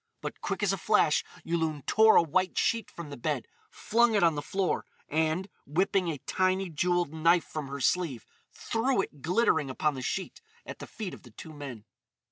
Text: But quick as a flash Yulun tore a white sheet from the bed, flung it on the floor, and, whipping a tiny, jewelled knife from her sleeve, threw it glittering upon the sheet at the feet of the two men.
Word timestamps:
But 0.21 0.41
quick 0.41 0.63
as 0.63 0.73
a 0.73 0.79
flash 0.79 1.23
Yulun 1.43 1.83
tore 1.85 2.15
a 2.15 2.23
white 2.23 2.57
sheet 2.57 2.89
from 2.89 3.11
the 3.11 3.17
bed, 3.17 3.45
flung 3.69 4.15
it 4.15 4.23
on 4.23 4.33
the 4.33 4.41
floor, 4.41 4.83
and, 5.07 5.47
whipping 5.67 6.07
a 6.07 6.17
tiny, 6.17 6.69
jewelled 6.71 7.13
knife 7.13 7.45
from 7.45 7.67
her 7.67 7.79
sleeve, 7.79 8.25
threw 8.51 9.03
it 9.03 9.21
glittering 9.21 9.69
upon 9.69 9.93
the 9.93 10.01
sheet 10.01 10.41
at 10.65 10.79
the 10.79 10.87
feet 10.87 11.13
of 11.13 11.21
the 11.21 11.29
two 11.29 11.53
men. 11.53 11.85